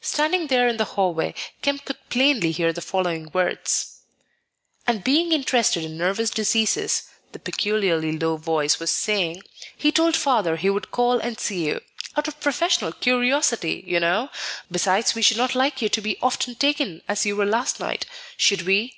Standing 0.00 0.46
there 0.46 0.66
in 0.66 0.78
the 0.78 0.86
hallway, 0.96 1.34
Kemp 1.60 1.84
could 1.84 1.98
plainly 2.08 2.52
hear 2.52 2.72
the 2.72 2.80
following 2.80 3.30
words: 3.34 4.00
"And 4.86 5.04
being 5.04 5.30
interested 5.30 5.84
in 5.84 5.98
nervous 5.98 6.30
diseases," 6.30 7.02
the 7.32 7.38
peculiarly 7.38 8.18
low 8.18 8.38
voice 8.38 8.78
was 8.80 8.90
saying, 8.90 9.42
"he 9.76 9.92
told 9.92 10.16
Father 10.16 10.56
he 10.56 10.70
would 10.70 10.90
call 10.90 11.18
and 11.18 11.38
see 11.38 11.66
you, 11.66 11.82
out 12.16 12.28
of 12.28 12.40
professional 12.40 12.92
curiosity, 12.92 13.84
you 13.86 14.00
know; 14.00 14.30
besides 14.70 15.14
we 15.14 15.20
should 15.20 15.36
not 15.36 15.54
like 15.54 15.82
you 15.82 15.90
to 15.90 16.00
be 16.00 16.16
often 16.22 16.54
taken 16.54 17.02
as 17.06 17.26
you 17.26 17.36
were 17.36 17.44
last 17.44 17.78
night, 17.78 18.06
should 18.38 18.62
we?" 18.62 18.96